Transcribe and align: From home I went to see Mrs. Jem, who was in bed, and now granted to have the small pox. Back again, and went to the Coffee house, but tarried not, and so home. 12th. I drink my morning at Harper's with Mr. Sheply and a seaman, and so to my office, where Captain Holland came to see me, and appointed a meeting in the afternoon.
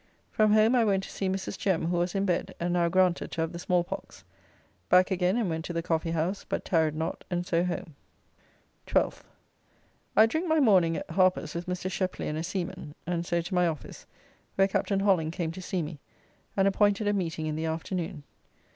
From 0.31 0.53
home 0.53 0.73
I 0.73 0.83
went 0.83 1.03
to 1.03 1.11
see 1.11 1.29
Mrs. 1.29 1.59
Jem, 1.59 1.85
who 1.85 1.97
was 1.97 2.15
in 2.15 2.25
bed, 2.25 2.55
and 2.59 2.73
now 2.73 2.89
granted 2.89 3.31
to 3.33 3.41
have 3.41 3.51
the 3.51 3.59
small 3.59 3.83
pox. 3.83 4.23
Back 4.89 5.11
again, 5.11 5.37
and 5.37 5.47
went 5.47 5.63
to 5.65 5.73
the 5.73 5.83
Coffee 5.83 6.09
house, 6.09 6.43
but 6.43 6.65
tarried 6.65 6.95
not, 6.95 7.23
and 7.29 7.45
so 7.45 7.63
home. 7.63 7.93
12th. 8.87 9.21
I 10.15 10.25
drink 10.25 10.47
my 10.47 10.59
morning 10.59 10.97
at 10.97 11.07
Harper's 11.11 11.53
with 11.53 11.67
Mr. 11.67 11.87
Sheply 11.87 12.27
and 12.27 12.37
a 12.39 12.41
seaman, 12.41 12.95
and 13.05 13.27
so 13.27 13.41
to 13.41 13.53
my 13.53 13.67
office, 13.67 14.07
where 14.55 14.67
Captain 14.67 15.01
Holland 15.01 15.33
came 15.33 15.51
to 15.51 15.61
see 15.61 15.83
me, 15.83 15.99
and 16.57 16.67
appointed 16.67 17.07
a 17.07 17.13
meeting 17.13 17.45
in 17.45 17.55
the 17.55 17.65
afternoon. 17.65 18.23